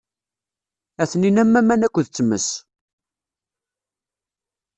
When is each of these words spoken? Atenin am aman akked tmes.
Atenin 1.01 1.41
am 1.41 1.53
aman 1.59 1.85
akked 1.87 2.07
tmes. 2.15 2.47